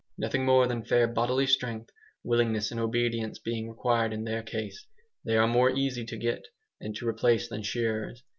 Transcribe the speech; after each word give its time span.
Nothing 0.17 0.45
more 0.45 0.65
than 0.65 0.83
fair 0.83 1.07
bodily 1.07 1.45
strength, 1.45 1.91
willingness 2.23 2.71
and 2.71 2.79
obedience 2.79 3.37
being 3.37 3.69
required 3.69 4.13
in 4.13 4.23
their 4.23 4.41
case, 4.41 4.87
they 5.23 5.37
are 5.37 5.45
more 5.45 5.69
easy 5.69 6.05
to 6.07 6.17
get 6.17 6.41
and 6.79 6.95
to 6.95 7.07
replace 7.07 7.47
than 7.47 7.61
shearers. 7.61 8.23